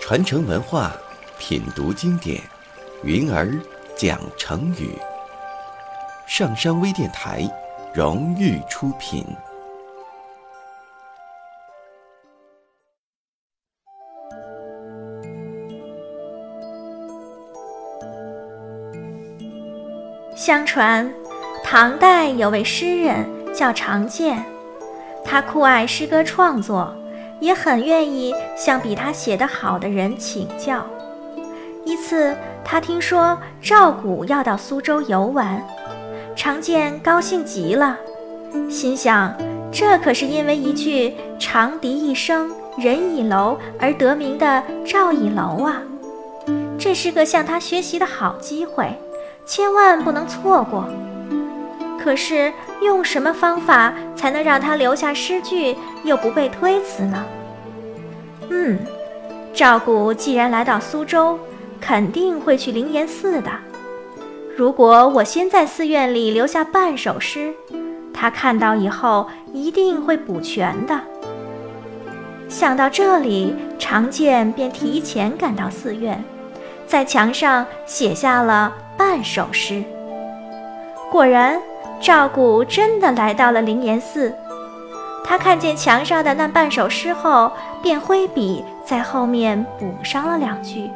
[0.00, 0.92] 传承文化，
[1.36, 2.40] 品读经典，
[3.02, 3.52] 云儿
[3.96, 4.96] 讲成语。
[6.28, 7.42] 上山微电台
[7.92, 9.26] 荣誉出品。
[20.36, 21.12] 相传，
[21.64, 23.26] 唐代有位诗人
[23.56, 24.44] 叫常建，
[25.24, 26.94] 他酷爱诗歌创作。
[27.38, 30.86] 也很愿意向比他写得好的人请教。
[31.84, 35.62] 一次，他听说赵谷要到苏州游玩，
[36.34, 37.98] 常建高兴极了，
[38.70, 39.36] 心想：
[39.70, 45.82] 这可是因为一句“长笛一声人倚楼”而得名的赵倚楼啊！
[46.78, 48.98] 这是个向他学习的好机会，
[49.44, 50.88] 千万不能错过。
[52.06, 52.52] 可是，
[52.82, 57.26] 用什么方法才能让他留下诗句又不被推辞呢？
[58.48, 58.78] 嗯，
[59.52, 61.36] 赵古既然来到苏州，
[61.80, 63.50] 肯定会去灵岩寺的。
[64.56, 67.52] 如果我先在寺院里留下半首诗，
[68.14, 71.00] 他看到以后一定会补全的。
[72.48, 76.22] 想到这里，常建便提前赶到寺院，
[76.86, 79.82] 在墙上写下了半首诗。
[81.10, 81.60] 果然。
[82.00, 84.32] 赵古真的来到了灵岩寺，
[85.24, 87.50] 他看见墙上的那半首诗后，
[87.82, 90.90] 便挥笔在后面补上了两句。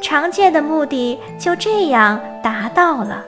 [0.00, 3.22] 常见的目的就这样达到了。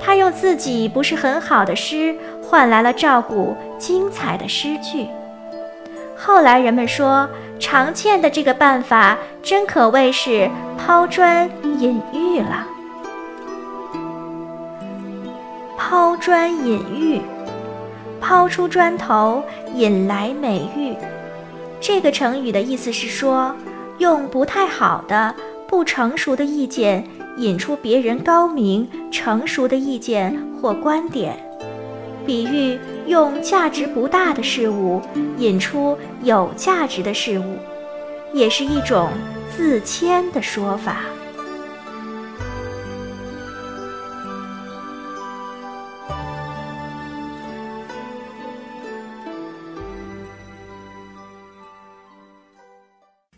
[0.00, 5.08] 他用自己不是很好的诗，换来了赵古精彩的诗句。
[6.16, 7.28] 后来人们说，
[7.58, 12.66] 常见的这个办法真可谓是抛砖引玉了。
[15.86, 17.20] 抛砖引玉，
[18.18, 20.96] 抛出砖头引来美玉。
[21.78, 23.54] 这个成语的意思是说，
[23.98, 25.34] 用不太好的、
[25.68, 27.04] 不成熟的意见
[27.36, 31.36] 引出别人高明、成熟的意见或观点，
[32.24, 35.02] 比喻用价值不大的事物
[35.36, 37.58] 引出有价值的事物，
[38.32, 39.10] 也是一种
[39.54, 41.02] 自谦的说法。